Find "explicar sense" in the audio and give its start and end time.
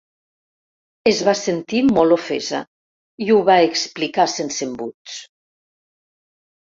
3.69-4.69